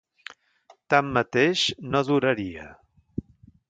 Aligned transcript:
Tanmateix, 0.93 1.67
no 1.93 2.05
duraria. 2.11 2.69